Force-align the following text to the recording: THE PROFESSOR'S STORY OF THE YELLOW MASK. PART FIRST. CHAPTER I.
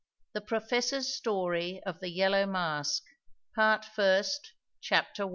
THE 0.33 0.41
PROFESSOR'S 0.41 1.13
STORY 1.13 1.79
OF 1.85 1.99
THE 1.99 2.09
YELLOW 2.09 2.47
MASK. 2.47 3.03
PART 3.53 3.85
FIRST. 3.85 4.53
CHAPTER 4.81 5.25
I. 5.25 5.29